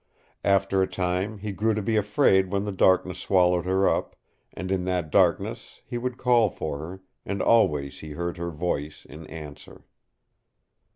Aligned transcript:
After 0.43 0.81
a 0.81 0.87
time 0.89 1.37
he 1.37 1.51
grew 1.51 1.75
to 1.75 1.81
be 1.83 1.95
afraid 1.95 2.47
when 2.49 2.65
the 2.65 2.71
darkness 2.71 3.19
swallowed 3.19 3.65
her 3.65 3.87
up, 3.87 4.15
and 4.51 4.71
in 4.71 4.85
that 4.85 5.11
darkness 5.11 5.81
he 5.85 5.99
would 5.99 6.17
call 6.17 6.49
for 6.49 6.79
her, 6.79 7.01
and 7.23 7.39
always 7.39 7.99
he 7.99 8.13
heard 8.13 8.37
her 8.37 8.49
voice 8.49 9.05
in 9.05 9.27
answer. 9.27 9.85